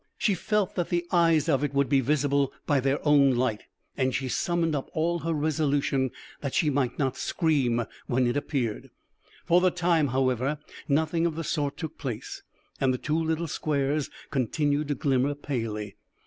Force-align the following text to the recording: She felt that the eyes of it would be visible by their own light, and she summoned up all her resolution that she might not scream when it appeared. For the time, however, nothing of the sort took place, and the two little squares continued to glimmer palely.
She 0.17 0.33
felt 0.33 0.73
that 0.73 0.89
the 0.89 1.05
eyes 1.11 1.47
of 1.47 1.63
it 1.63 1.75
would 1.75 1.87
be 1.87 1.99
visible 2.01 2.51
by 2.65 2.79
their 2.79 2.97
own 3.07 3.35
light, 3.35 3.65
and 3.95 4.15
she 4.15 4.29
summoned 4.29 4.75
up 4.75 4.89
all 4.93 5.19
her 5.19 5.31
resolution 5.31 6.09
that 6.39 6.55
she 6.55 6.71
might 6.71 6.97
not 6.97 7.15
scream 7.17 7.85
when 8.07 8.25
it 8.25 8.35
appeared. 8.35 8.89
For 9.45 9.61
the 9.61 9.69
time, 9.69 10.07
however, 10.07 10.57
nothing 10.87 11.27
of 11.27 11.35
the 11.35 11.43
sort 11.43 11.77
took 11.77 11.99
place, 11.99 12.41
and 12.79 12.91
the 12.91 12.97
two 12.97 13.23
little 13.23 13.45
squares 13.47 14.09
continued 14.31 14.87
to 14.87 14.95
glimmer 14.95 15.35
palely. 15.35 15.97